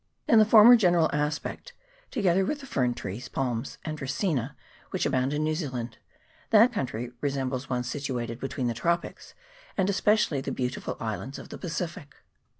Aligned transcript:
In 0.27 0.39
the 0.39 0.45
former 0.45 0.75
general 0.75 1.11
aspect, 1.13 1.73
together 2.09 2.43
with 2.43 2.59
the 2.59 2.65
tree 2.65 2.91
ferns, 3.19 3.27
palms, 3.29 3.77
and 3.85 3.99
Dracaenas 3.99 4.55
which 4.89 5.05
abound 5.05 5.31
in 5.31 5.43
New 5.43 5.53
Zealand, 5.53 5.99
that 6.49 6.73
country 6.73 7.11
resembles 7.21 7.69
one 7.69 7.83
situated 7.83 8.39
between 8.39 8.65
the 8.65 8.73
tropics, 8.73 9.35
and 9.77 9.91
especially 9.91 10.41
the 10.41 10.51
beautiful 10.51 10.97
islands 10.99 11.37
of 11.37 11.49
the 11.49 11.57
Pacific. 11.59 12.15